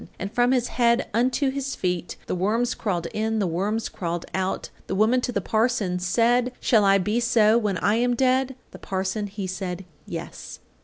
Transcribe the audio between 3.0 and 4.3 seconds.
in, the worms crawled